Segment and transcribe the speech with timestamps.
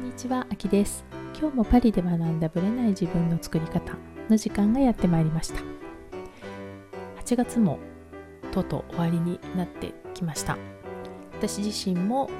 [0.00, 1.04] んにちは、あきです。
[1.38, 3.94] 今日もパリで学んだブレない自分の作り方
[4.30, 5.60] の時間がやってまいりました。
[7.22, 7.78] 8月も
[8.50, 10.56] とうとう終わりになってきました。
[11.34, 12.30] 私自身も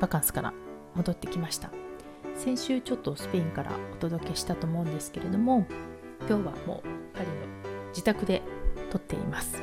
[0.00, 0.52] バカンスから
[0.96, 1.70] 戻ってきました。
[2.34, 5.64] 先週ちょっとスペインからお届けしたと思うんですけれども、
[6.28, 7.34] 今日はもうパリの
[7.90, 8.42] 自宅で
[8.90, 9.62] 撮っています。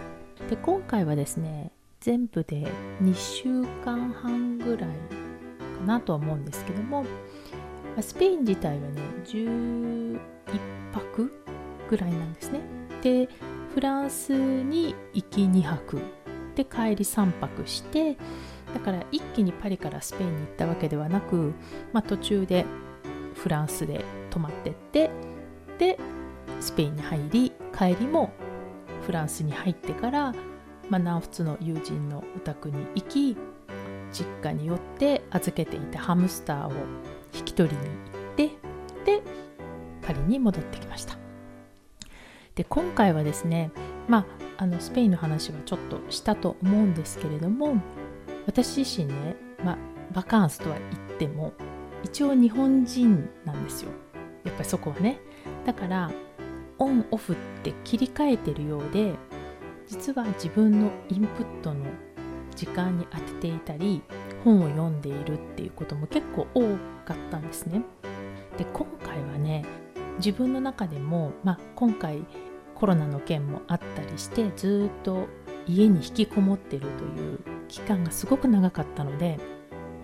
[0.49, 2.67] で、今回はですね、全部で
[3.01, 5.22] 2週間半ぐらい
[5.83, 7.05] なとは思うんですけども
[8.01, 10.19] スペイン自体はね11
[10.91, 11.31] 泊
[11.89, 12.61] ぐらいなんですね。
[13.01, 13.29] で
[13.73, 15.99] フランスに行き2泊
[16.55, 18.17] で帰り3泊して
[18.73, 21.53] だから一気にパリからスペインに行ったわけではなく、
[21.91, 22.65] まあ、途中で
[23.35, 25.11] フランスで泊まってって
[25.77, 25.99] で
[26.59, 28.31] スペインに入り帰りも
[29.05, 30.33] フランスに入ってから、
[30.89, 33.37] まあ、南仏の友人のお宅に行き
[34.13, 36.71] 実家に寄って預けていたハムスターを
[37.33, 38.49] 引き取りに行って
[39.19, 39.23] で
[40.01, 41.17] パリに戻ってきました。
[42.55, 43.71] で今回はですね
[44.07, 47.77] まああのスペインの話はちょっとしたと思うんですけれども
[48.45, 49.77] 私自身ね、まあ、
[50.13, 51.53] バカンスとは言っても
[52.03, 53.91] 一応日本人なんですよ。
[54.43, 55.19] やっぱりそこはね。
[55.65, 56.11] だから
[56.77, 59.13] オンオフって切り替えてるようで
[59.87, 61.85] 実は自分のインプットの
[62.53, 64.01] 時間に当てていたり
[64.43, 66.61] 本を読んでいるっていうことも結構多
[67.05, 67.81] かったんですね。
[68.57, 69.65] で今回はね
[70.17, 72.23] 自分の中でも、まあ、今回
[72.75, 75.27] コロナの件もあったりしてずっと
[75.67, 79.39] 家に引きこもってるという期間がすごく長かったので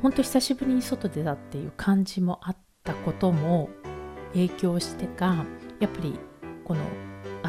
[0.02, 3.70] 本当久しぶりに外出たっていう感じもあったことも
[4.34, 5.46] 影響してか
[5.80, 6.18] やっぱり
[6.64, 6.82] この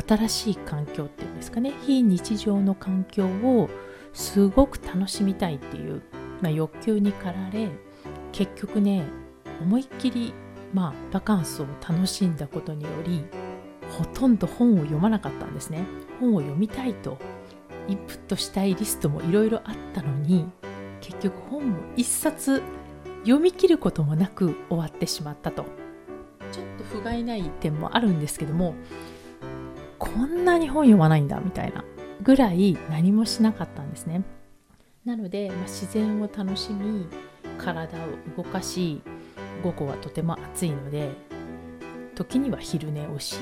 [0.07, 3.69] 新しい環境っていうんですかね非日常の環境を
[4.13, 6.03] すごく楽しみたいっていう、
[6.41, 7.69] まあ、欲求に駆られ
[8.33, 9.05] 結局ね
[9.61, 10.35] 思いっきり、
[10.73, 13.25] まあ、バカンスを楽しんだことにより
[13.91, 15.85] ほとんど本を読まなかったんですね。
[16.21, 17.19] 本を読みたいと
[17.89, 20.47] インプットしたいリストもいろいろあったのに
[21.01, 22.63] 結局本を一冊
[23.23, 25.65] 読み切ることもなく終わってしまったと。
[26.53, 28.75] ちょっと不甲斐ない点もあるんですけども
[30.01, 31.85] こんなに本読まないんだみたいな。
[32.23, 34.23] ぐらい何もしなかったんですね。
[35.05, 37.07] なので、まあ、自然を楽しみ
[37.59, 38.01] 体を
[38.37, 39.03] 動かし
[39.63, 41.11] 午後はとても暑いので
[42.15, 43.37] 時には昼寝をし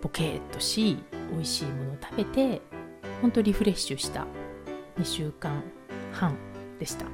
[0.00, 0.98] ボケーっとし
[1.32, 2.62] 美味しいものを食べて
[3.20, 4.26] 本当リフレッシュした
[4.98, 5.62] 2週間
[6.12, 6.36] 半
[6.78, 7.06] でした。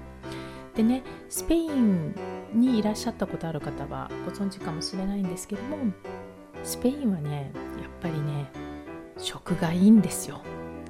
[0.75, 2.14] でねスペイン
[2.54, 5.76] にいらっしゃったことある方はご存知かもしれないんですけども
[6.64, 8.50] スペインはねやっぱりね
[9.19, 10.42] 食がいいんですよ。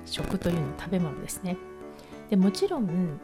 [0.05, 1.57] 食というのは食べ物ですね。
[2.31, 3.21] でもちろん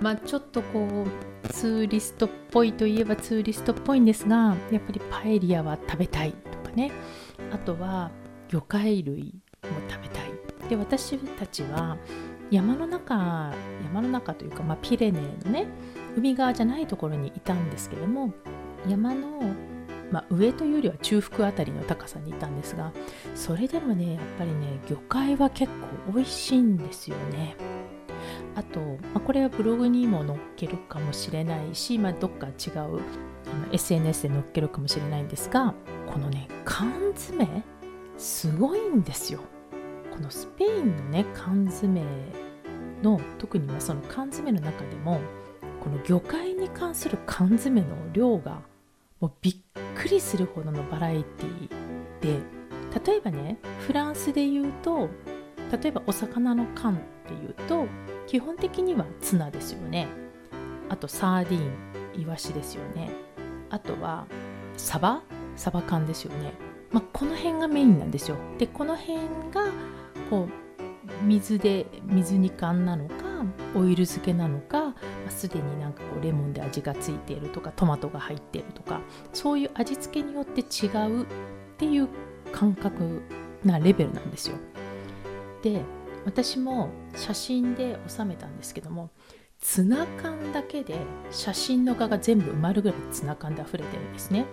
[0.00, 6.92] まあちょっとこうツーリストっぽいといえばツーリストっぽいんですがやっぱりパエリアは食べたいとかね。
[7.52, 8.10] あとは
[8.48, 10.32] 魚介類も食べたい。
[10.68, 11.96] で私たちは
[12.50, 13.52] 山の中
[13.84, 15.66] 山の中というか、まあ、ピレネーのね
[16.16, 18.32] 海側じゃないところにいたんですけども
[18.88, 19.40] 山の、
[20.12, 22.92] まあ、上というよりは中腹あたりの高さにいたんですが
[23.34, 25.72] それでもねやっぱりね魚介は結
[26.06, 27.56] 構美味しいんですよね。
[28.54, 33.00] あと、まあ、これはブログにも載っけるかもしれないし、まあ、どっか違う
[33.72, 35.74] SNS で載っけるかもしれないんですが
[36.06, 37.64] このね缶詰
[38.18, 39.40] すごいんですよ。
[40.12, 42.02] このスペインのね缶詰
[43.02, 45.20] の特にまあその缶詰の中でも
[45.82, 48.60] この魚介に関する缶詰の量が
[49.20, 49.56] もうびっ
[50.02, 51.68] くりするほどのバラエティ
[52.20, 52.40] で
[53.06, 55.08] 例えばねフランスで言うと
[55.70, 57.86] 例えばお魚の缶っていうと
[58.26, 60.08] 基本的にはツナですよね。
[60.88, 61.58] あとサーディ
[62.18, 63.10] ンイワシですよね。
[63.70, 64.26] あとは
[64.76, 65.22] サバ？
[65.56, 66.52] サバ缶ですよね、
[66.90, 68.36] まあ、この辺がメインなんですよ。
[68.58, 69.18] でこの辺
[69.52, 69.70] が
[70.28, 73.14] こう水で水煮缶なのか
[73.74, 74.94] オイル漬けなのか、ま
[75.28, 79.00] あ、すでになんかこうレモンで味がついているとかトマトが入っているとか
[79.32, 81.26] そういう味付けによって違うっ
[81.78, 82.08] ていう
[82.52, 83.22] 感覚
[83.64, 84.56] なレベルなんですよ
[85.62, 85.82] で
[86.24, 89.10] 私も写真で収めたんですけども
[89.62, 90.96] ツナ缶だけで
[91.30, 94.44] 写真の画が全部埋まるぐらいツナ缶で溢れてるんですね。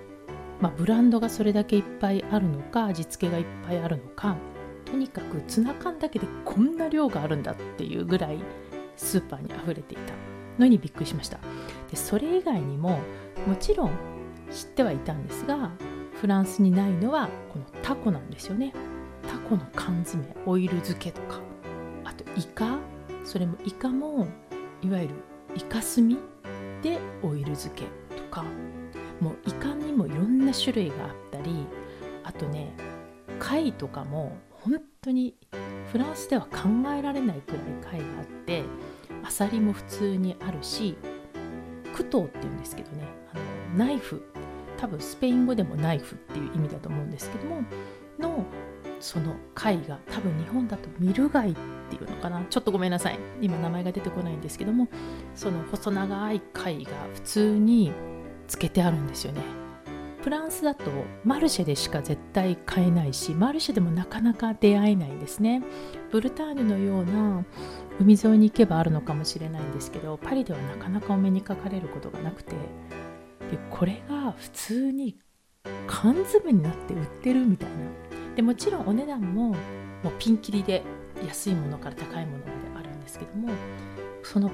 [0.62, 4.36] まあ、ブランドがそれだけいっぱいあるのか味付けがいっぱいあるのか
[4.86, 8.40] とにかくツナ缶だけでこんな量があるんだっていうぐらい
[9.00, 10.14] スーパーに溢れていた
[10.60, 11.40] のにびっくりしました。
[11.90, 13.00] でそれ以外にも
[13.48, 13.92] もちろん
[14.52, 15.72] 知ってはいたんですが
[16.20, 18.74] フランスにないのはこのタコなんですよね。
[19.28, 21.40] タコの缶詰オイル漬けとか。
[22.04, 22.78] あとイカ
[23.24, 24.28] それもイカも
[24.82, 25.16] いわゆる
[25.56, 26.18] イカスミ
[26.82, 27.86] でオイル漬け
[28.16, 28.44] とか。
[29.20, 31.68] もういかにもいろんな種類があったり
[32.24, 32.74] あとね
[33.38, 35.36] 貝とかも本当に
[35.92, 38.64] フランスでは考えられないくらい貝があって
[39.24, 40.98] アサリも普通にあるし
[41.96, 43.04] クトーっていうんですけどね
[43.34, 43.38] あ
[43.78, 44.24] のナイフ
[44.78, 47.62] 多分スペイン語でもナイフっていう意味だと思うんですけども
[48.20, 48.46] の
[49.00, 51.56] その貝が多分日本だとミル貝っ
[51.90, 52.44] ていうのかな。
[52.50, 53.20] ちょっとごめんなさい。
[53.42, 54.88] 今名前が出てこないんですけども
[55.36, 57.92] その細長い貝が普通に
[58.48, 59.59] つけてあるんですよね。
[60.30, 60.92] フランスだと
[61.24, 65.64] マルシェでしか絶対買えないしマルシェでもなかなか出会えないんですね。
[66.12, 67.44] ブルターニュのような
[68.00, 72.52] 海沿いに行けばあるのかもしれないんですけどパリではなかなかお目にかかれることがなくて。
[72.52, 75.18] でこれが普通に
[75.88, 77.76] 缶詰になって売ってるみたいな。
[78.36, 79.58] でもちろんお値段ももう
[80.20, 80.84] ピンキリで
[81.26, 83.50] 安いものから高いものまであるんですけども
[84.22, 84.52] その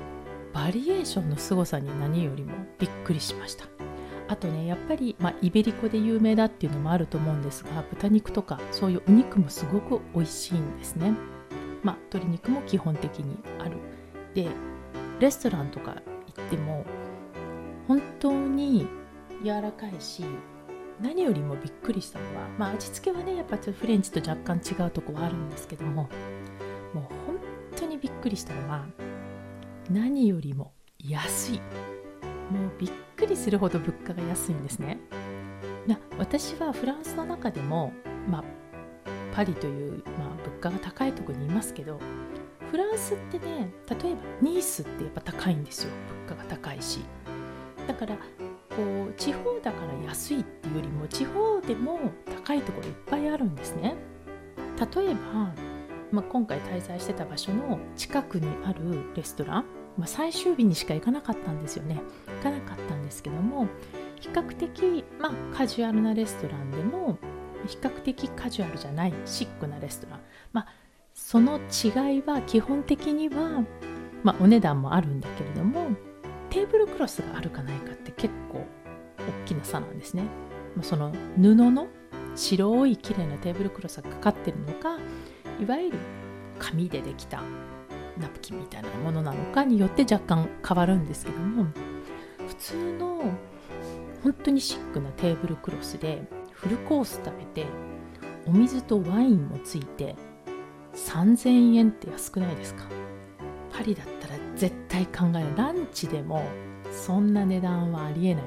[0.54, 3.85] バリエーションの凄さに何よりもびっくりしました。
[4.28, 11.14] あとねやっぱり、まあ、イベリコで有名だっていうのもあると思うんですが豚肉とかそういうお肉もすごく美味しいんですね。
[11.84, 13.78] まあ鶏肉も基本的にある。
[14.34, 14.48] で
[15.20, 16.02] レストランとか
[16.36, 16.86] 行っても
[17.88, 18.88] 本当に
[19.44, 20.26] 柔らかいし
[21.02, 26.10] 何よりもびっくりしたのは、まあ、味付けはねやっぱちょフレンチと若干違うとこはあるんですけども
[26.94, 27.38] もう本
[27.76, 28.86] 当にびっくりしたのは
[29.90, 31.95] 何よりも安い。
[32.52, 35.00] もうびっくりするほど物価が安いんですね。
[35.88, 37.94] な私はフランスの中でも、
[38.30, 38.44] まあ、
[39.34, 42.00] パリという、まあ、物価が高いところにいますけど
[42.72, 45.92] フランスってね例えばニースってやっぱ高いんですよ。
[46.28, 47.00] 物価が高いし。
[47.88, 48.22] だからこ
[49.10, 52.00] う地方だから安いっていうよりも地方でも
[52.44, 53.96] 高いところいっぱいあるんですね。
[54.96, 55.54] 例えば、
[56.12, 59.66] まあ、今回滞在してた場所の近くにあるレストラン、
[59.98, 62.02] まあ、最終日にしか行かなかったんですよね
[62.38, 63.68] 行かなかったんですけども
[64.20, 67.18] 比較的、まあ、カジュアルなレストランでも
[67.68, 70.20] 比較的カジュアルじゃないシックなレストラン
[70.54, 70.68] まあ
[71.14, 73.64] その違いは基本的には、
[74.22, 75.88] まあ、お値段もあるんだけれども
[76.50, 78.66] テーブルクロスがあるかないかって結構
[79.18, 80.24] 大きな差なんですね。
[80.82, 81.88] その布の
[82.36, 84.98] 白い綺麗なテーブルクロスがかかってるのか
[85.60, 85.98] いわゆる
[86.60, 87.42] 紙でできた
[88.20, 91.66] ナプキンみたいなものなのかによって若干変わるんですけども
[92.48, 93.24] 普通の
[94.24, 97.66] 本当にシックなテーブルクロスでフルコース食べて
[98.48, 100.16] お水とワインもついて
[100.96, 102.86] 3000円って安くないですか？
[103.72, 106.44] パリだったら絶対考えるランチでも
[106.92, 108.44] そんな値段はありえない。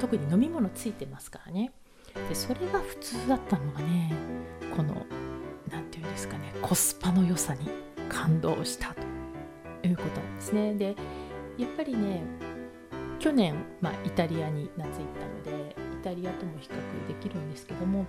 [0.00, 1.72] 特に飲み物ついてますからね。
[2.28, 4.12] でそれが普通だったのがね
[4.76, 5.06] この
[5.70, 7.68] 何て言うんですかねコスパの良さに。
[8.08, 8.94] 感動した
[9.82, 10.74] ということなんですね。
[10.74, 10.96] で
[11.58, 12.22] やっぱりね
[13.18, 15.06] 去年、まあ、イタリアに夏行っ
[15.44, 18.04] たのでイタリアとも比較できるんですけども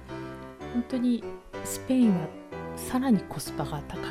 [0.74, 1.24] 本当に
[1.64, 2.28] スペインは
[2.76, 4.02] さらにコスパが高い、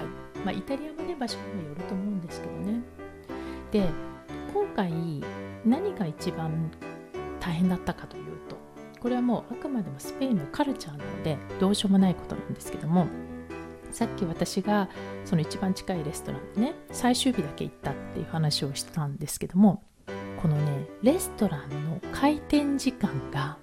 [0.44, 2.80] まあ、イタリアもね場所にもよると思うんですけどね。
[3.72, 3.88] で
[4.52, 4.92] 今回
[5.64, 6.70] 何が一番
[7.40, 8.56] 大変だったかというと
[9.00, 13.06] これはもうあくまでもスペインのカルチャーなのでどうしようもないことなんですけども
[13.92, 14.88] さっき私が
[15.24, 19.82] その一番近いレストランでね最終日だけ行ったっていう話をしたんですけども
[20.40, 23.56] このねレストランの開店時間がや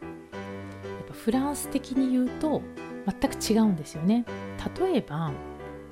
[1.03, 2.61] っぱフランス的に言うと
[3.19, 4.25] 全く違うんですよね。
[4.79, 5.31] 例えば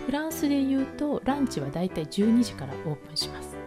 [0.06, 3.58] フランスで言うとランチはだいたい12時からオープンします。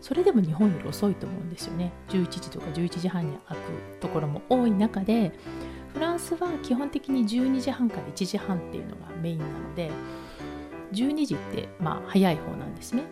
[0.00, 1.92] それでも日本より遅いと思うんですよね。
[2.08, 3.62] 11時とか11時半に開く
[4.00, 5.32] ところも多い中で
[5.92, 9.90] フランスは基本的に12時半から1時半っていうのがメインなので
[10.92, 13.04] 12時ってまあ早い方なんですね。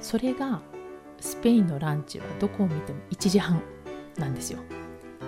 [0.00, 0.60] それが
[1.18, 3.62] スペインのランチはどこを見ても1時半
[4.16, 4.60] なんですよ。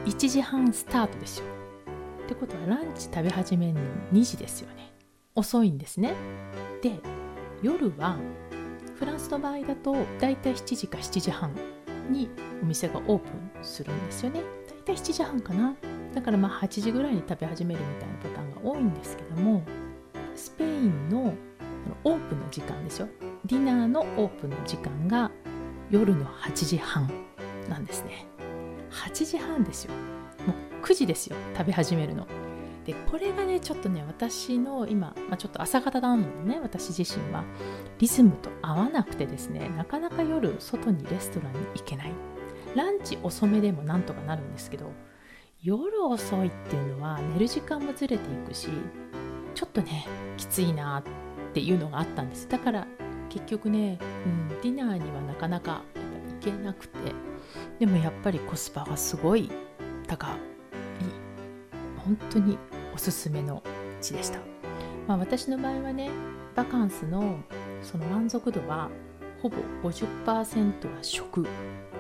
[0.07, 1.45] 1時半スタートですよ。
[2.25, 3.81] ってことはランチ食べ始めるの
[4.13, 4.93] 2時ですよね。
[5.35, 6.15] 遅いんですね。
[6.81, 6.99] で
[7.63, 8.17] 夜は
[8.99, 11.53] フランスの場合だとだいたい7時か7時半
[12.11, 12.31] に
[12.63, 14.41] お店がオープンするんですよね。
[14.85, 15.77] だいたい7時半かな。
[16.15, 19.63] だからまあ8時ぐらいに食べ始めるみたいなパターンが多いんですけども
[20.35, 21.35] スペインの
[22.05, 23.09] オープンの時間ですよ。
[23.45, 25.31] ディナーのオープンの時間が
[25.91, 27.11] 夜の8時半
[27.69, 28.27] なんですね。
[28.91, 29.95] 8時半ですよ。
[30.47, 31.37] もう9時ですよ。
[31.57, 32.27] 食べ始めるの。
[32.85, 37.45] でこれがねちょっとね私の今、まあ、ちょっと朝方なのでね私自身は
[38.01, 42.32] リズムと合わなくてですねなかなか夜外にレストランに行けない。
[42.75, 44.91] ランチ遅めでもなんとかなるんですけど
[45.63, 48.69] 夜遅いっていうのは寝る時間もずれていくし
[49.55, 51.03] ちょっとねきついなっ
[51.53, 52.49] ていうのがあったんです。
[52.49, 52.87] だから
[53.29, 55.83] 結局ね、うん、ディナーにはなかなか
[56.41, 56.99] 行けなくて
[57.79, 59.51] でもやっぱりコスパはすごい
[60.07, 60.31] 高い
[62.05, 62.59] 本当に
[62.95, 63.63] おすすめの
[64.01, 64.39] 地でした、
[65.07, 66.11] まあ、私の場合はね
[66.55, 67.41] バカンスの
[67.83, 68.91] その満足度は
[69.41, 69.57] ほぼ
[69.89, 71.47] 50%は食。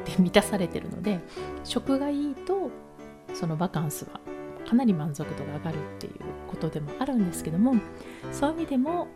[0.04, 1.20] で満たされてるので
[1.64, 2.70] 食がいいと
[3.34, 4.20] そのバカンスは
[4.68, 6.12] かなり満足度が上がるっていう
[6.48, 7.74] ことでもあるんですけども
[8.30, 9.08] そういう意味でも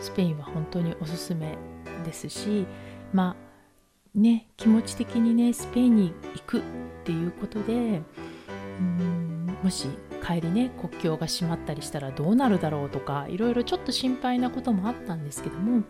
[0.00, 1.56] スペインは本当におすすめ
[2.04, 2.66] ですし
[3.12, 6.62] まあね気持ち的にねスペインに行くっ
[7.04, 8.02] ていうことで
[8.78, 9.88] うんもし
[10.24, 15.82] 帰りね国境が閉まったりしたらどうなるだろうとかいろいろちょっと心配なこともあったんですけども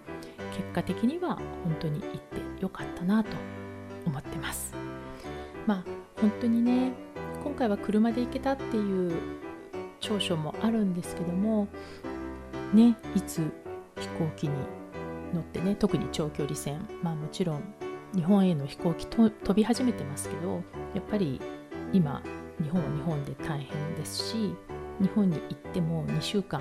[0.56, 3.30] 結果的には本当に行ってよかったなと
[5.66, 5.84] まあ
[6.20, 6.92] 本当にね
[7.42, 9.14] 今回は車で行けたっていう
[10.00, 11.68] 長所もあるんですけども
[12.72, 13.50] ねいつ
[13.98, 14.54] 飛行機に
[15.32, 17.74] 乗ってね特に長距離線まあもちろん
[18.14, 20.62] 日本への飛行機と飛び始めてますけど
[20.94, 21.40] やっぱり
[21.92, 22.22] 今
[22.62, 24.54] 日本は日本で大変ですし
[25.00, 26.60] 日本に行っても2週間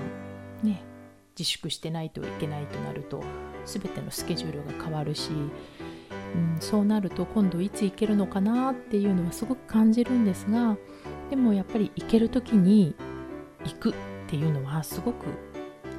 [0.62, 0.82] ね
[1.38, 3.22] 自粛してないといけないとなると
[3.64, 5.30] 全てのスケジュールが変わるし、
[6.34, 10.76] うん、そうなると今度いつ行けるのかなっていうのはすごく感じるんですが
[11.30, 12.94] でもやっぱり行ける時に
[13.64, 13.94] 行くっ
[14.28, 15.26] ていうのはすごく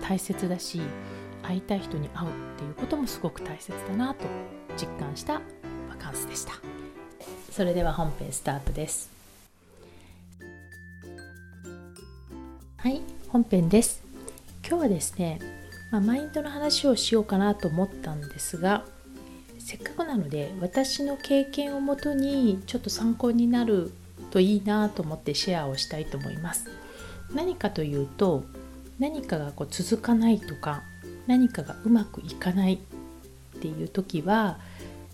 [0.02, 0.82] 大切だし
[1.42, 4.25] 会いたい人に会うっていうこともすごく大切だなと
[4.78, 5.42] 実感したバ
[6.00, 6.54] カンスでした。
[7.52, 9.12] それでは本編スタートです。
[12.78, 14.04] はい本編です。
[14.68, 15.40] 今日はですね、
[15.92, 18.86] まあ、マインドの話をしようかなと思ったんですが
[19.63, 23.93] せっかくなので私の経験をもとにちょっと参考になる
[24.29, 26.65] といいなと思ってシェアをしたいと思います。
[27.34, 28.43] 何かというと
[29.00, 30.84] 何かがこう続かないとか
[31.27, 34.60] 何かがうまくいかないっていう時は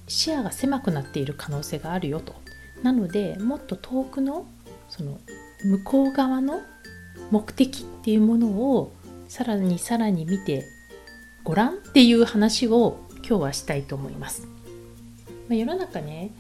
[0.08, 2.34] 視野が狭くなっている可能性があるよと。
[2.82, 4.48] なのでもっと遠くの
[4.90, 5.20] その
[5.64, 6.62] 向こう側の
[7.30, 8.94] 目的っていうものを
[9.28, 10.66] さらにさらに見て
[11.44, 13.00] ごらんっていう話を
[13.30, 14.48] 今日はしたいと思います。
[15.48, 16.32] まあ、世の中ね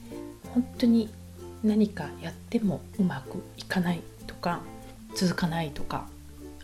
[0.55, 1.07] 本当に
[1.63, 4.61] 何かやってもうまくいかないとか
[5.13, 6.07] 続かないとか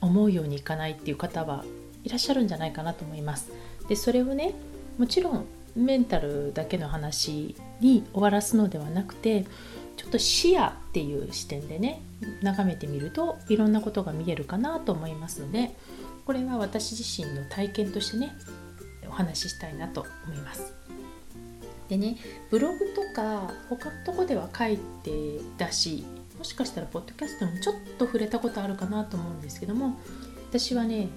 [0.01, 1.63] 思うようにいかないっていう方は
[2.03, 3.51] いらっしゃるんじゃないかなと思います。
[3.87, 4.55] でそれをね
[4.97, 9.45] もちろんメンタルだけの話に終わらすのではなくて
[9.95, 12.01] ちょっと視野っていう視点でね
[12.41, 15.75] 眺めてみるといろんなことが見えるかなと思いますので
[16.25, 18.35] これは私自身の体験としてね
[19.07, 20.73] お話ししたいなと思います。
[21.89, 22.17] でね
[22.49, 26.03] ブログとか他のとこでは書いてたし
[26.37, 29.97] もしかしたらポッドキャストもちょっと触れたことあるかなと思うんですけども
[30.49, 31.09] 私はね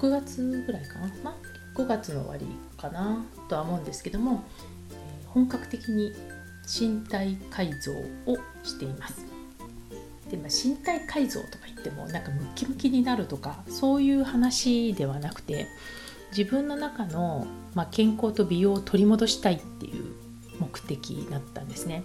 [0.00, 4.44] 6月ぐらいかな、まあ、5月の終わりかなとは思うんですけども、
[4.90, 6.12] えー、本格的に
[6.66, 9.26] 身体改造をしています
[10.30, 15.66] で、まあ、身体改造とか言ってもなんかムキムキになるとかそういう話ではなくて
[16.36, 20.14] 自分の中の、まあ、健康と美容を取り戻したいっていう
[20.58, 22.04] 目的だったんですね。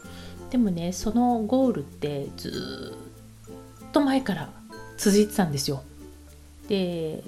[0.52, 2.96] でもねそのゴールってず
[3.88, 4.50] っと前から
[4.98, 5.84] 続いてたんですよ。
[6.68, 7.24] で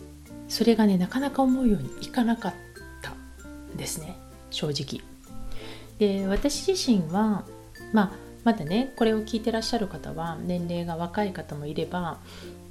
[0.47, 2.53] それがねなかなか思うようにいかなかっ
[3.01, 3.13] た
[3.75, 4.15] ですね。
[4.49, 5.01] 正直。
[5.97, 7.45] で私自身は
[7.93, 8.11] まあ
[8.43, 12.17] まだねこれを聞いてらっしゃる方は年齢が若い方もいれば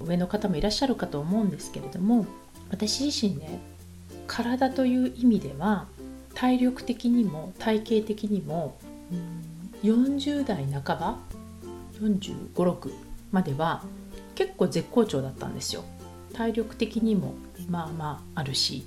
[0.00, 2.26] 上の方もいらっしゃるかと思うんですけれども
[2.70, 3.60] 私自身ね
[4.30, 5.88] 体という意味では
[6.34, 8.78] 体力的にも体型的にも
[9.82, 11.18] 40代半ば
[12.00, 12.92] 4 5 6
[13.32, 13.82] までは
[14.36, 15.84] 結構絶好調だったんですよ
[16.32, 17.34] 体力的にも
[17.68, 18.86] まあまああるし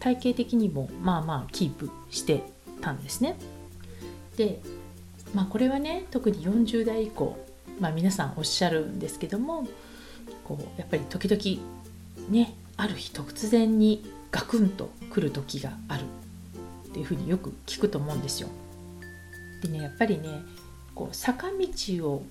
[0.00, 2.42] 体型的にもまあまあキープして
[2.82, 3.36] たんですね。
[4.36, 4.60] で
[5.32, 7.38] まあこれはね特に40代以降、
[7.80, 9.66] まあ、皆さんおっしゃるんですけども
[10.44, 16.02] こうやっぱり時々ねある日突然にガクンと来る時がある
[16.88, 18.48] っていうふうによく聞くと思うんですよ。
[19.62, 20.28] でねやっぱりね
[20.96, 22.26] こう坂道を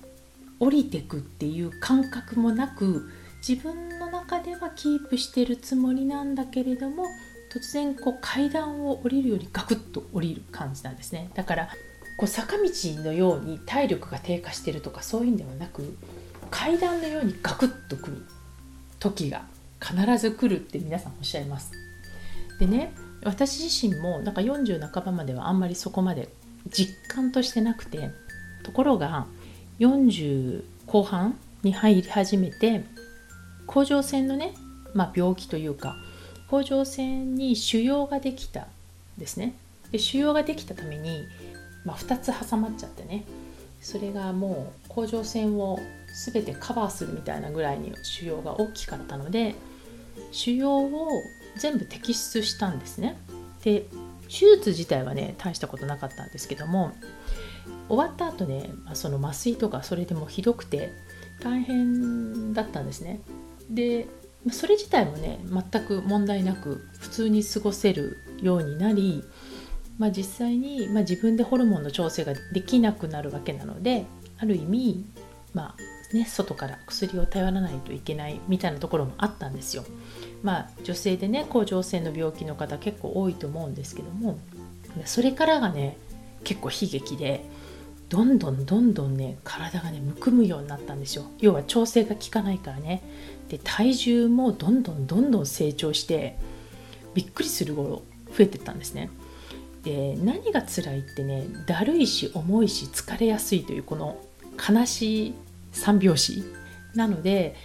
[0.60, 3.08] 降りてくっていう感覚もなく
[3.46, 7.06] 自分の中ではキープしてるつもりなんだけれども
[7.50, 11.68] 突然こう階段を降りるよりガクッと降りる感じなんですねだから
[12.18, 12.62] こう坂道
[13.02, 15.96] のように体力が低下してるとかそういうんではなく
[16.50, 18.26] 階段のようにガクッとくる
[18.98, 19.42] 時が
[19.80, 21.83] 必ず来るって皆さんおっしゃいます
[22.64, 22.94] でね
[23.24, 26.30] 私自身もなんか40半ばまではあんまりそこまで
[26.70, 28.10] 実感としてなくて
[28.62, 29.26] ところが
[29.78, 32.84] 40後半に入り始めて
[33.66, 34.54] 甲状腺のね、
[34.94, 35.96] まあ、病気というか
[36.48, 38.66] 甲状腺に腫瘍ができた
[39.18, 39.54] ですね。
[39.90, 41.24] で腫瘍ができたために、
[41.84, 43.24] まあ、2つ挟まっちゃってね。
[43.80, 45.78] それがもう甲状腺を
[46.32, 49.54] 全てカバーするみたいなぐらいに腫瘍が大きかったので
[50.32, 51.08] 腫瘍を
[51.58, 53.16] 全部摘出したんですね。
[53.62, 53.86] で
[54.24, 56.92] 手術自体はね大したことなかったんですけども
[57.88, 60.92] 終わった後ねその麻酔とかそれでもひどくて
[61.42, 63.20] 大変だったんですね。
[63.70, 64.06] で
[64.50, 69.24] それ自体もね全く問題なく普通に過ごせるようになり、
[69.98, 74.04] まあ、実際に、まあ、自分でホルモンの調整ができなくなるわけなので
[74.38, 75.06] ある意味、
[75.54, 79.84] まあね、外から薬を頼らないといけないみたいなところもあったんですよ。
[80.44, 84.38] まあ、女性でね甲状腺の病気の方結構多いと思うんですけども
[85.06, 85.96] それからがね
[86.44, 87.44] 結構悲劇で
[88.10, 91.24] どんどんどんどんね体がねむくむようになったんですよ。
[91.40, 93.02] 要は調整が効かないからね。
[93.48, 96.36] で体重もどんどんどんどん成長して
[97.14, 98.02] びっくりするほど
[98.36, 99.10] 増えてったんですね。
[99.82, 104.20] で何が辛いってねだるいし重いし疲れやすいというこの
[104.56, 105.34] 悲しい
[105.72, 106.44] 三拍子
[106.94, 107.56] なので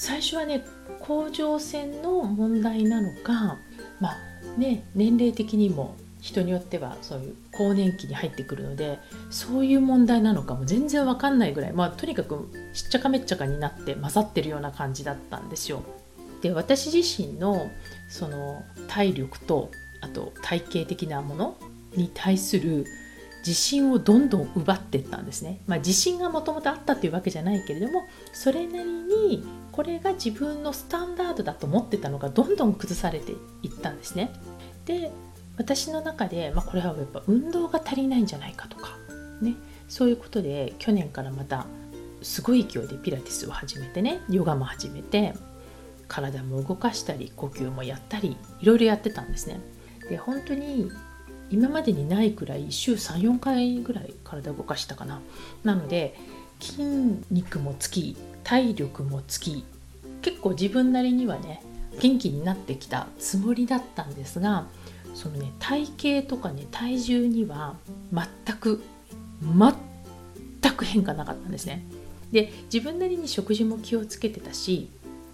[0.00, 0.64] 最初はね
[1.00, 3.58] 甲状腺の問題なのか
[4.00, 4.16] まあ
[4.56, 15.82] ね年齢的にも人によってはそういう更年期に入ってくるのでそういう問題なのかも全然わかんないぐらいまあとにかくしっちゃかめっちゃかになって混ざってるような感じだったんですよ。
[16.40, 17.70] で私自身の
[18.08, 21.56] その体力とあと体型的なもの
[21.94, 22.86] に対する
[23.46, 25.60] 自信をどんどん奪っていったんですね。
[25.66, 34.32] まあ、自信がもともとあったというわけじゃないけれどもそれなりにこれが自分のスタンダードだと思ってたのがどんどん崩されていったんですね。
[34.86, 35.10] で
[35.56, 38.96] 私の中で、まあ、これはやっぱ運動が足りないんじゃないかとか、
[39.42, 39.54] ね、
[39.88, 41.66] そういうことで去年からまた
[42.22, 45.34] すごい勢いでピラティスを始めてねヨガも始めて
[46.08, 49.60] 体も動かしたり呼吸もやったりいろいろやってたんですね。
[50.08, 50.90] で本当に
[51.50, 55.20] 今までにないくらい週34回ぐらい体動かしたかな。
[55.62, 56.16] なので
[56.60, 56.82] 筋
[57.30, 59.64] 肉もつき体力もつき
[60.22, 61.62] 結構自分なりにはね
[62.00, 64.66] 元気になってきたつもりだったんですが
[65.14, 67.74] そのね体型とかね体重には
[68.12, 68.82] 全く
[70.62, 71.82] 全く変化なかったんですね。
[72.32, 74.88] で自分なりに食事も気をつけてたし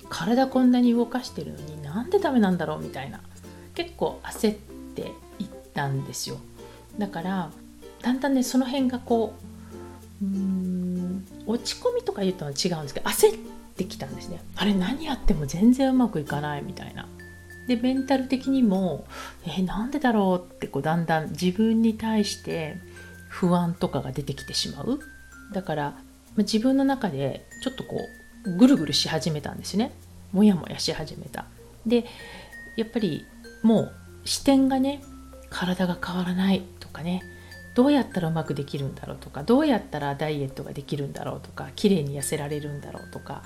[0.08, 3.20] 体こんなに動かしてるのになんでダメなんだろうみたいな
[3.74, 4.56] 結構焦っ
[4.94, 6.38] ていったんですよ。
[6.98, 7.50] だから
[8.02, 9.34] だんだんねその辺がこ
[10.22, 10.75] ううん
[11.46, 13.38] 落ち込みとか言うとは違うんですけど焦っ
[13.76, 14.42] てきたんですね。
[14.56, 17.06] あれ何やっても全然うまくいかないみたいな。
[17.68, 19.06] でメンタル的にも
[19.44, 22.76] えなんでだろうってこうだんだん自分に対して
[23.28, 25.00] 不安とかが出てきてしまう。
[25.52, 25.98] だから
[26.36, 27.96] 自分の中でちょっとこ
[28.44, 29.92] うぐるぐるし始めたんですね。
[30.32, 31.46] もやもやし始めた。
[31.86, 32.04] で
[32.76, 33.24] やっぱり
[33.62, 33.92] もう
[34.24, 35.02] 視点がね
[35.50, 37.22] 体が変わらないとかね
[37.76, 43.42] どうやったらうまくできるんだろうとかどうやったらダイエットができるんだろうとか綺麗に痩せられるんだろうとか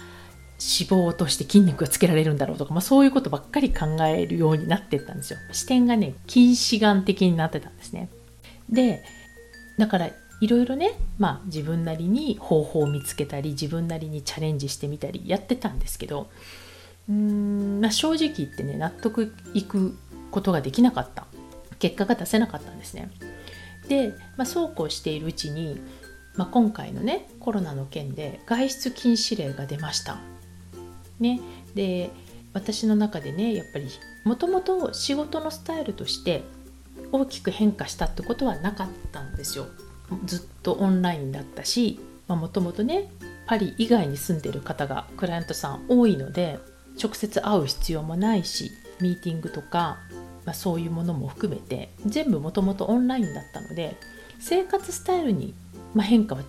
[0.60, 5.38] 脂肪を落として筋肉がつけられるんだろうとか、まあ、そういうことばっかり考えるようになってったんですよ。
[5.50, 8.08] 視点がね近視眼的になってたんですね。
[8.68, 9.02] で
[9.78, 16.30] だからいろいろね、まあ、自分なりに方法を見つけたり自分なりにチャレンジしてみたりやってたんですけど
[17.08, 19.98] うーん、まあ、正直言ってね納得いく
[20.30, 21.26] ことができなかった。
[21.80, 23.10] 結果が出せなかったんですね。
[23.90, 25.78] で、まあ、そうこうしているうちに、
[26.36, 30.18] まあ、今回のねコロナの件で外出禁止令が出ました。
[31.18, 31.40] ね、
[31.74, 32.10] で
[32.54, 33.88] 私の中でねやっぱり
[34.24, 36.44] もともと仕事のスタイルとして
[37.12, 39.66] 大きく変化したってことはなかったんですよ。
[40.24, 43.10] ずっとオンラインだったしもともとね
[43.46, 46.58] パリ以外に住んでる方がクライアントさん多いので
[47.02, 49.98] 直接会う必要もないしミーティングとか、
[50.50, 53.96] まあ、そういうものも含めて全部もともとオンラインだったので
[54.40, 55.54] 生活スタイルに、
[55.94, 56.42] まあ、変化は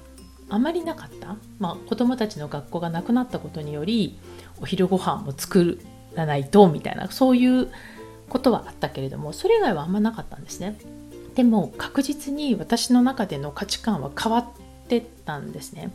[0.49, 4.17] あまりなかった、まあ、子どもたちの学校がなくなったことにより
[4.59, 5.79] お昼ご飯も作
[6.15, 7.71] らないとみたいなそういう
[8.27, 10.79] ことはあったけれどもそれ以外はあんまなかったんですね。
[11.35, 14.47] でも確実に私の中での価値観は変わっ
[14.87, 15.91] てったんですね。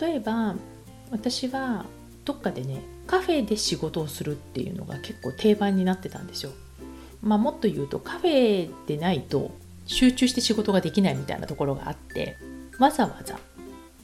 [0.00, 0.54] 例えば
[1.10, 1.84] 私は
[2.24, 6.52] どっかでねカフェで仕事をするっていうのが結構定番になってたんですよ。
[7.22, 9.50] まあもっと言うとカフェでないと
[9.86, 12.36] 集中して仕事ができないみたいなところがあって
[12.78, 13.38] わざわざ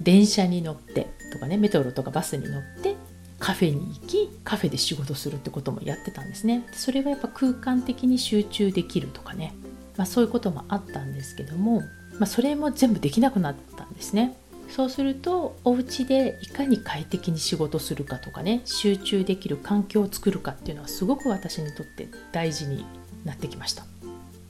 [0.01, 2.97] 電車に乗ってとかねメトロとかバスに乗って
[3.39, 6.67] カフェに行きカフェで仕事するってこともやってたんですね。
[6.73, 9.55] それはやっぱ空間的に集中できるとかね、
[9.97, 11.83] まあ、そういうこともあったんですけども、
[12.19, 14.37] まあ、それも全部できなくなったんですね。
[14.69, 22.85] そうするとお家でいかに快適に仕事するかとかね集中できる環境を作るかっていうのはすごく私にとって大事に
[23.27, 23.85] なってきました。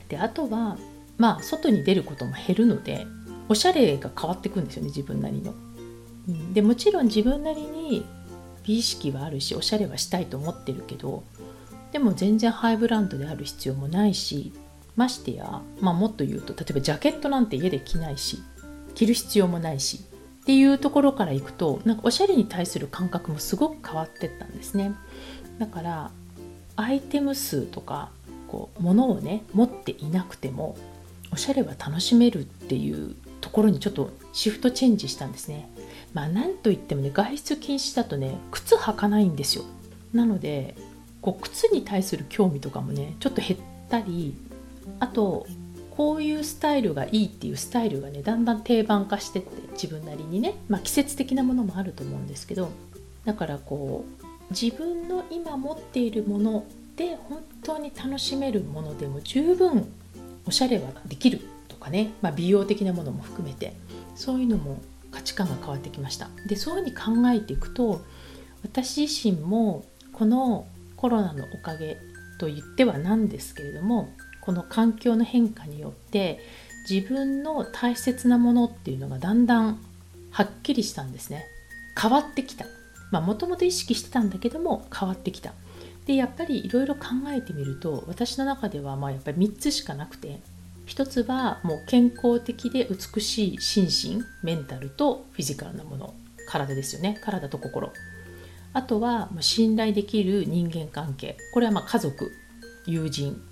[0.09, 0.79] であとは
[1.19, 3.07] まあ外に出ることも減るので
[3.49, 5.55] おしゃれが変わってくんですよね自分なりの。
[6.53, 8.05] でもちろん自分なりに
[8.65, 11.23] 美意識はあるしおしゃれはしたいと思ってるけど
[11.93, 14.53] でも全然ハイブランドである必要もないし
[14.97, 18.43] ましてや、まあ、もっと言うと例えばジャケットなんて家で着ないし
[18.97, 20.01] 着る必要もないし
[20.43, 24.95] っていうところからいくとなんかおしゃれに対する感覚もすごく変わってったんですね。
[25.59, 26.11] だから
[26.77, 28.11] アイテム数とか
[28.49, 30.77] こう物をね持っていなくても
[31.33, 35.69] おしゃれは楽しめるっていうところにちょっとシフトチェンジしたんですね。
[36.15, 39.65] まあなんといってもね外出禁止だとね靴履かないんですよ。
[40.13, 40.77] なので
[41.21, 44.35] こう靴に対する興味とかもねちょっと減ったり
[45.01, 45.47] あと
[45.97, 52.71] こういうスタイルがいいっていうスタイルがねだんだん定番化してって自分なりにね、まあ、季節的なものもあると思うんですけど
[53.25, 56.65] だからこう自分の今持っているもの
[56.97, 59.87] で本当に楽しめるものでも十分
[60.47, 63.75] おしゃれはできるとかね、まあ、美容的なものも含めて。
[64.17, 64.81] そういうのも
[65.13, 66.29] 価値観が変わってきました。
[66.49, 68.01] でそういうふうに考えていくと
[68.65, 71.99] 私自身もこのコロナのおかげ
[72.41, 74.09] と言ってはなんですけれども
[74.41, 76.41] この環境の変化によって
[76.89, 79.79] 自分の大切なものっていうのがだんだん
[80.31, 81.45] はっきりしたんですね。
[82.01, 82.65] 変わってきた。
[83.13, 85.53] まあもともと意識してたんだけども変わってきた。
[86.07, 90.41] でやっぱりいろいろ考えてみると私の中ではまあやっぱり3つしかなくて
[90.87, 96.15] 1つはもう健康的で美しい心身メンタルとフィジカルなもの
[96.49, 97.19] 体ですよね。
[97.23, 97.93] 体と心。
[98.73, 101.37] あとは信頼できる人間関係。
[101.53, 102.31] これはま家族
[102.87, 103.43] 友人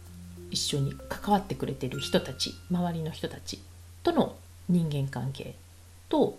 [0.50, 3.60] 一緒に関わってくれてる人たち周りの人たち
[4.04, 4.36] との
[4.68, 5.56] 人間関係。
[6.08, 6.38] と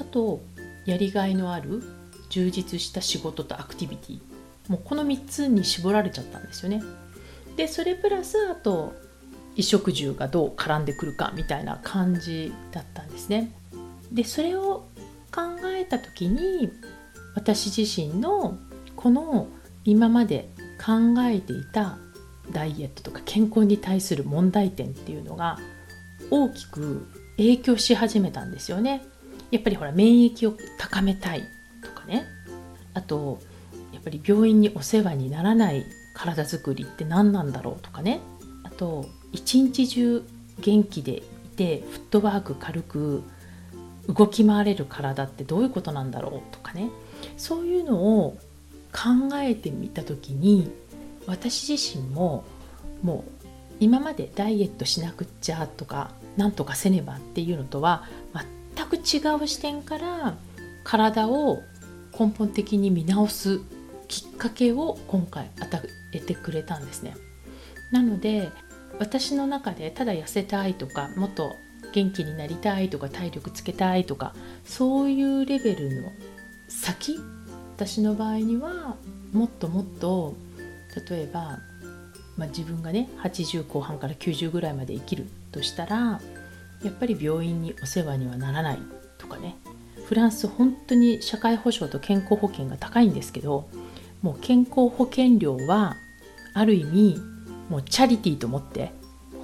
[0.00, 0.40] あと
[0.86, 1.82] やりがいのある
[2.30, 4.29] 充実した仕事とアクティビティ。
[4.70, 6.80] もうこの3つに絞られちゃったんですよね。
[7.56, 8.94] でそれプラスあと
[9.56, 13.52] 衣食住がどう絡んでくるかみたいな感じだったんですね。
[14.12, 14.86] でそれを
[15.34, 15.42] 考
[15.76, 16.70] えた時に
[17.34, 18.58] 私自身の
[18.94, 19.48] この
[19.84, 21.98] 今まで考えていた
[22.52, 25.58] ダイエットとか健康に対する問題点っていうのが
[26.30, 29.02] 大きく影響し始めたんですよね。
[29.50, 31.42] やっぱりほら免疫を高めたい
[31.82, 32.24] とかね。
[32.94, 33.40] あと
[34.00, 35.84] やっぱり病院にお世話にならない
[36.14, 38.20] 体づくりって何なんだろうとかね。
[38.64, 40.24] あと一日中
[40.60, 41.22] 元気でい
[41.56, 43.22] てフットワーク軽く
[44.08, 46.88] 動き回れる体ってどういうことなんだろうとかね。
[47.36, 48.38] そういうのを
[48.92, 50.70] 考えてみた時に
[51.26, 52.44] 私自身も
[53.02, 53.46] もう
[53.80, 58.04] 今までダイエットしなくっちゃとかなんとかせねばっていうのとは
[58.74, 60.34] 全く違う視点から
[60.84, 61.62] 体を
[62.18, 63.60] 根本的に見直す
[64.10, 67.14] きっかけを今回与えてくれたんですね。
[67.92, 68.50] なので
[68.98, 71.52] 私の中でただ痩せたいとかもっと
[71.92, 76.12] 元気になりたいとか体力つけたいとかそういうレベルの
[76.68, 77.18] 先
[77.76, 78.96] 私の場合には
[79.32, 80.34] もっともっと
[81.08, 81.58] 例えば、
[82.36, 86.20] まあ、自分がね80後半から90ぐらいまで生きるとしたら
[86.82, 88.78] やっぱり病院にお世話にはならない
[89.18, 89.56] とかね
[90.06, 93.68] フランス本当に社会保障と健康保険が高いんですけど
[94.22, 95.96] もう健康保険料は
[96.54, 97.20] ある意味
[97.68, 98.92] もうチャリティーと思って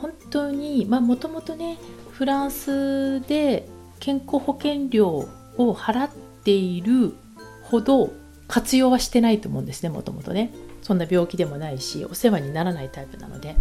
[0.00, 1.78] 本当にまあもともとね
[2.10, 3.68] フランスで
[4.00, 6.10] 健康保険料を払っ
[6.44, 7.14] ている
[7.62, 8.12] ほど
[8.48, 10.52] 活用はしてないと思うんですねもともとね。
[10.82, 13.56] そんな病気でもないしお世話にならないタイプなので。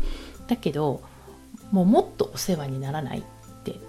[0.47, 1.01] だけど
[1.71, 3.23] もうもっとお世話にならないっ
[3.63, 3.79] て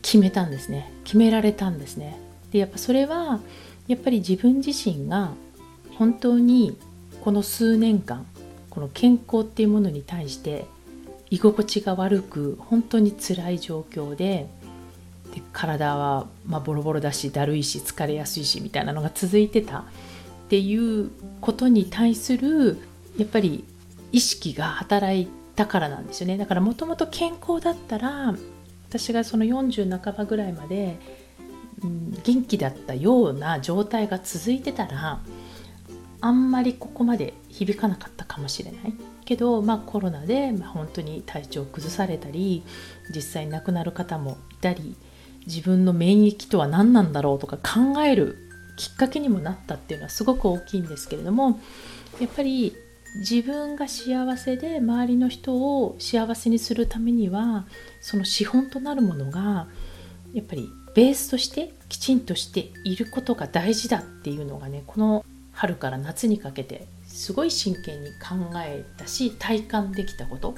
[0.00, 0.92] 決めたんですね。
[1.02, 2.18] 決められたんですね。
[2.52, 3.40] でやっぱそれは
[3.88, 5.32] やっぱり自分自身が
[5.98, 6.76] 本当に
[7.22, 8.26] この数年間
[8.70, 10.66] この健康っていうものに対して
[11.30, 14.48] 居心地が悪く本当に辛い状況で
[15.34, 19.84] で体はまボロボロだしだるいし疲れやすいしみたいなのが続いてた。
[20.46, 22.78] っていうことに対する
[23.18, 23.64] やっぱり
[24.12, 26.38] 意識が働いたからなんですよね。
[26.38, 28.34] だからもともと健康だったら
[28.88, 30.98] 私がその40半ばぐらいまで、
[31.82, 35.20] うん、元気だったような状態が続いてたら
[36.20, 38.94] あんまりここまで響かなかったかもしれない。
[39.24, 42.62] けど、まあ、コロナで、本当に体調を崩されたり
[43.14, 44.96] 実際亡くなる方もいたり
[45.46, 48.36] 自分の免疫とは何なんだろうとか考える
[48.76, 51.60] きっかけにもなったっていうのはすごく大きいんですけれども
[52.20, 52.74] やっぱり
[53.18, 57.66] 自分が幸せで周りの人を幸せにするためには
[58.00, 59.68] その資本となるものが
[60.34, 65.24] やっぱりベースとしてきちんとしていることが大事だっていうのがねこの
[65.56, 70.54] 春から夏にかけてすごい真剣に考えたし体感できたこと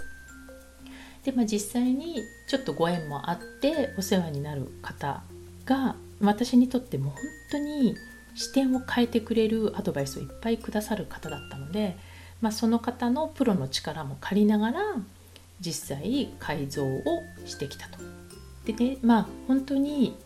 [1.24, 5.22] で、まあ、実際にちょっとご縁もあってお世話になる方
[5.64, 7.20] が私にとっても本
[7.52, 7.96] 当に
[8.34, 11.96] 視点を変えてくれるアドバイスをいっぱいくださる方だったので、
[12.40, 14.80] まあ、その方のプロの力も借りながら
[15.60, 17.02] 実際改造を
[17.46, 17.98] してきたと。
[18.64, 20.16] でねまあ本当に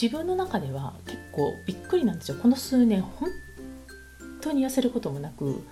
[0.00, 3.28] 自分の中では結構びっくりなんですよこの数年本
[4.40, 5.62] 当に痩せることもなく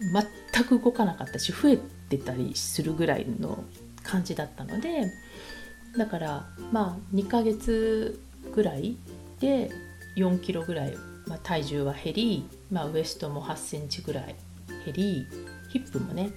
[0.00, 3.64] 全く動かなかったし増えてたりするぐらいの
[4.02, 5.12] 感じだったので
[5.96, 8.20] だからまあ2ヶ月
[8.54, 8.96] ぐらい
[9.40, 9.70] で
[10.16, 10.94] 4キロぐらい、
[11.26, 14.34] まあ、体重は減り、まあ、ウエストも8センチぐらい
[14.84, 15.26] 減り
[15.70, 16.30] ヒップもね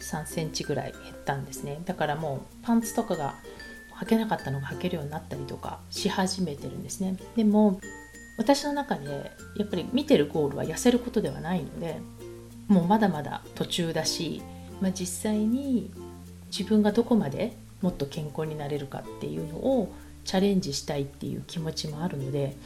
[0.00, 1.80] 3センチぐらい減ったんですね。
[1.84, 3.36] だからもうパンツとかが
[4.00, 7.16] 履けなかったのが履けるようになったりとかし始めてるんですね。
[7.36, 7.80] でも
[8.36, 12.00] 私の中でやっぱり見てるゴールは痩せることではないので
[12.68, 14.42] もうまだまだ途中だし、
[14.80, 15.92] まあ、実際に
[16.46, 19.92] 自分がどこまでもっと健康になれるかっていうのを
[20.24, 22.56] チャレンジしたいっていう気持ちもあるので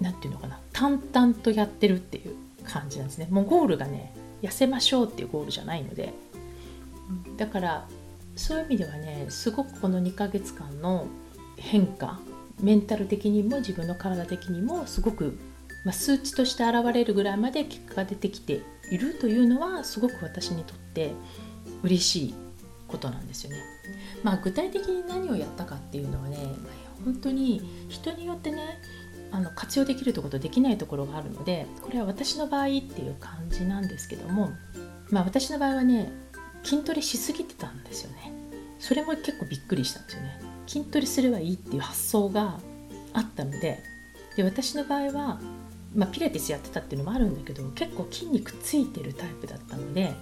[0.00, 3.28] 何て言うのかな淡々とやってるっていう感じなんですね。
[3.30, 4.12] もうゴールがね
[4.42, 6.12] 痩せましょうっていうゴールじゃないので
[7.36, 7.88] だから
[8.36, 11.06] そういう意味ではねすごくこの2ヶ月間の
[11.56, 12.18] 変化
[12.60, 15.38] メンタル的にも自分の体的にもすごく、
[15.84, 21.12] まあ、数値として現れるぐらいまで結果が出てきているというのはすごく私にとって
[21.82, 22.34] 嬉しい
[22.88, 23.56] ことなんですよね。
[24.22, 28.78] まあ、具体的に何をやったかっていうのはね、まあ、本当に人によってね
[29.34, 34.52] あの活用できるところとできないところがあるのでこれは私の場合っていう感じなんですけども、
[35.10, 36.12] まあ、私の場合はね
[36.62, 38.32] 筋トレしすぎてたんですよね
[38.78, 40.33] それも結構びっくりしたんですよね
[40.66, 42.58] 筋トレすればいいっていう発想が
[43.12, 43.82] あったので
[44.36, 45.40] で私の場合は、
[45.94, 50.14] まあ、ピラティスやってたっていうのもあるんだけど結構筋肉ついてるタイプだったので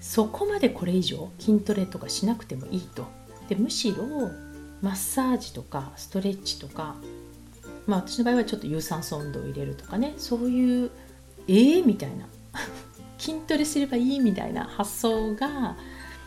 [0.00, 3.06] そこまでこれ以上筋トレとかしなくてもいいと。
[3.48, 4.04] でむしろ
[4.82, 6.96] マッサージとかストレッチとか
[7.86, 10.90] まあ私の場合はちょっと有酸素運動を入れるとかねそういう
[11.48, 12.26] ええー、みたいな。
[13.18, 15.76] 筋トレすればいいみたいな発想が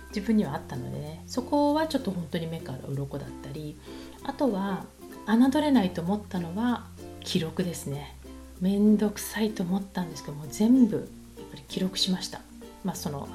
[0.10, 1.24] 自分にはあったのでね。
[1.28, 3.78] そこはちょっと本当に目から鱗だったり
[4.24, 4.86] あとは
[5.28, 6.88] 侮れないと思ったのは
[7.22, 8.16] 記録ですね。
[8.62, 11.06] めんどくさいと思ったんですけども全部やっ
[11.52, 12.42] ぱり記録しました。
[12.84, 13.28] まあその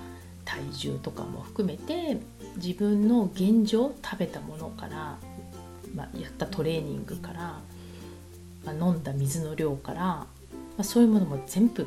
[0.44, 2.18] 体重とかも含めて
[2.56, 5.18] 自分の現状食べたものから、
[5.94, 7.60] まあ、やったトレーニングから、
[8.64, 10.26] まあ、飲んだ水の量から、ま
[10.78, 11.86] あ、そういうものも全部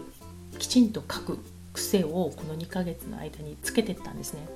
[0.57, 1.39] きちんと書く
[1.73, 4.47] 癖をこの2ヶ月の間につけてったんですね。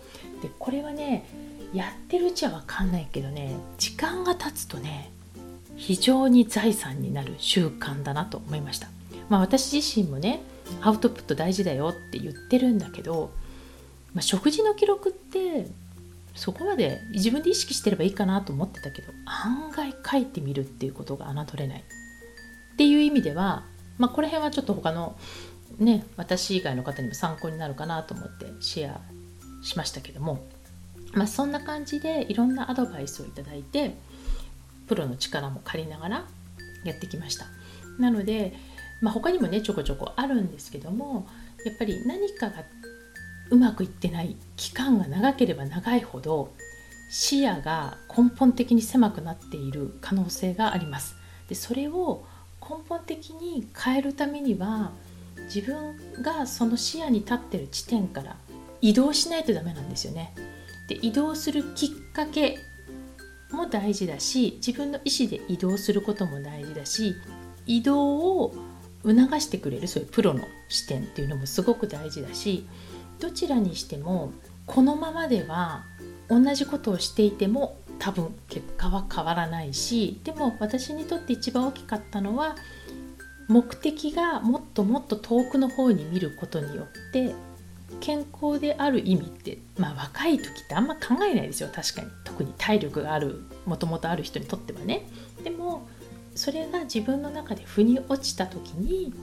[0.41, 1.25] でこれはね
[1.73, 5.12] やってるうちは分かんないけどね時間が経つとね
[5.77, 8.88] 非常に財産になる習慣だなと思いました。
[9.30, 10.41] まあ、私自身もね
[10.82, 13.32] アウトプット大事だよって言ってるんだけど、
[14.13, 15.67] まあ、食事の記録って
[16.36, 23.63] そこまで自分で意識してればいいかなと思ってたけど案外書いてみるっていうことが侮れないっていう意味では、
[23.97, 25.17] まあ、この辺はちょっと他の
[25.80, 29.01] ね私以外の方にも参考になるかなと思ってシェア
[29.62, 30.43] しましたけども、
[31.13, 33.95] まあ、そんな感じでいろんなアドバイスをいただいて
[34.88, 36.26] プロの力も借りながら
[36.84, 37.45] やってきました。
[38.00, 38.54] なので、
[39.02, 41.28] まあ、他にもねちょこちょこあるんですけども
[41.65, 42.63] やっぱり何かが
[43.50, 46.54] うまくいってない期間が長ければ長いほど
[47.10, 51.15] 視野が根本的に狭くなっている可能性があります。
[51.50, 52.24] でそれを
[52.62, 54.91] 根本的に変えるためには
[55.54, 58.38] 自分がその視野に立ってる地点から
[58.81, 60.33] 移動しないとダメなんですよね。
[60.87, 62.57] で移動するきっかけ
[63.51, 67.15] も大事だし自分の意思で移動することも大事だし
[67.65, 68.53] 移動を
[69.03, 72.67] 促してくれるそういうプロの視点っていうのもすごく大事だし
[73.19, 74.31] どちらにしても
[74.65, 75.83] このままでは
[76.29, 82.55] 同じことをしていても多分結果は変わらないしでも私にとって一番大きかったのは
[83.47, 87.35] 目的がもっともっと遠くの方に見ることによって
[87.99, 91.69] 健康である意味ってまあ若い時ってあんま考えないですよ。
[91.73, 92.08] 確かに。
[92.23, 95.08] 特に体力があるもともとある人にとってはね。
[95.43, 95.88] でも
[96.36, 99.13] それが自分の中で腑に落ちた時に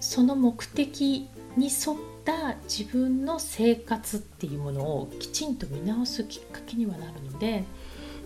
[0.00, 7.64] その目的に沿った自分の生活っていうものをきちんと見直すきっかけにはなるので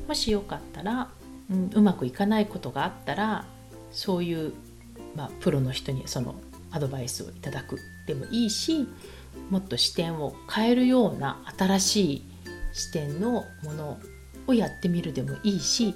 [0.09, 1.11] もしよかったら、
[1.51, 3.45] うん、うまくいかないことがあったら
[3.93, 4.55] そういう
[5.15, 6.35] まあ、プロの人にその
[6.71, 8.87] アドバイスをいただくでもいいし
[9.51, 12.25] もっと視点を変えるような新しい
[12.73, 13.99] 視点のもの
[14.47, 15.95] をやってみるでもいいし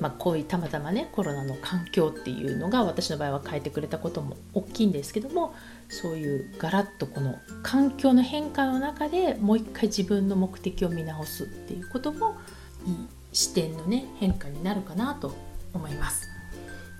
[0.00, 5.54] まあ、こういうたまたまねコロナの環境っていうのが私の場合は変えてくれたことも大きいんですけども
[5.88, 12.36] そういうガラッとこの環境の変化の中でもう一回自分の目的を見直すっていうことも
[12.84, 12.96] いい
[13.32, 15.34] 視点のね変化になるかなと
[15.72, 16.33] 思います。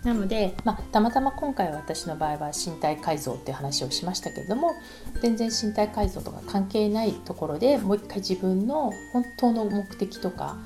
[0.05, 4.73] なので、まあ、たまたま今回私の場合は身体改造っていう話をしましたけれども
[5.23, 10.57] 全然身体改造とか関係ないところでもう一回自分の本当の目的とか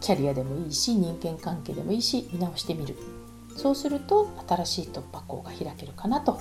[0.00, 2.96] キャリアでもいいし人間関係でもいいし見直してみる
[3.56, 6.38] そうすると新しい突破口が開けるかなと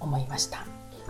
[0.00, 0.66] 思いました。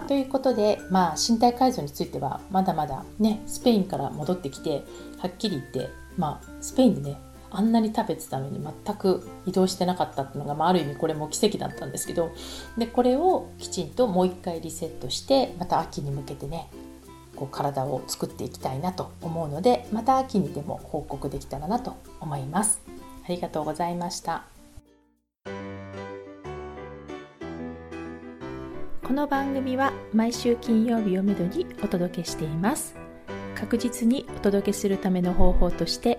[0.09, 4.85] ということで、まあ、身体改造についてはまだまだねスペインから戻ってきて
[5.19, 7.19] はっきり言って、まあ、スペインでね
[7.51, 12.33] あんなに食べてたのに全く移動してなかったっていうのが、まあ、ある意味これも奇跡だったんですけど
[12.77, 16.69] でこれをきちんともう一回リセットしてまた秋に向けてね
[17.37, 22.81] こう体を作っていきたいなと思うのでまた秋にでも報告できたらなと思います。
[23.25, 24.45] ありがとうございました。
[29.03, 32.95] この番組は毎週金曜日をめどにお届けしています。
[33.55, 36.19] 確実にお届けするための方法として